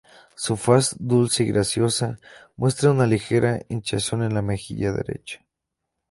[0.35, 2.17] Su faz, dulce y graciosa,
[2.55, 5.45] muestra una ligera hinchazón en la mejilla derecha.